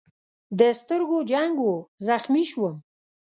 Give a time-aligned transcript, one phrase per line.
[0.59, 1.71] د سترګو جنګ و،
[2.07, 2.75] زخمي شوم.